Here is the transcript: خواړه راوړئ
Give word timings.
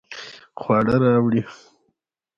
خواړه 0.61 0.95
راوړئ 1.03 1.41